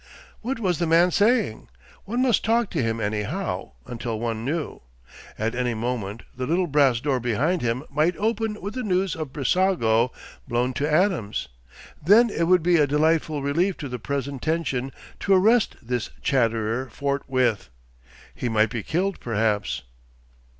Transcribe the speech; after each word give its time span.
What 0.41 0.59
was 0.59 0.79
the 0.79 0.87
man 0.87 1.11
saying? 1.11 1.67
One 2.05 2.23
must 2.23 2.43
talk 2.43 2.71
to 2.71 2.81
him 2.81 2.99
anyhow 2.99 3.73
until 3.85 4.19
one 4.19 4.43
knew. 4.43 4.81
At 5.37 5.53
any 5.53 5.75
moment 5.75 6.23
the 6.35 6.47
little 6.47 6.65
brass 6.65 6.99
door 6.99 7.19
behind 7.19 7.61
him 7.61 7.83
might 7.87 8.17
open 8.17 8.59
with 8.59 8.73
the 8.73 8.81
news 8.81 9.15
of 9.15 9.31
Brissago 9.31 10.11
blown 10.47 10.73
to 10.73 10.91
atoms. 10.91 11.49
Then 12.03 12.31
it 12.31 12.47
would 12.47 12.63
be 12.63 12.77
a 12.77 12.87
delightful 12.87 13.43
relief 13.43 13.77
to 13.77 13.87
the 13.89 13.99
present 13.99 14.41
tension 14.41 14.91
to 15.19 15.35
arrest 15.35 15.75
this 15.83 16.09
chatterer 16.23 16.89
forthwith. 16.89 17.69
He 18.33 18.49
might 18.49 18.71
be 18.71 18.81
killed 18.81 19.19
perhaps. 19.19 19.83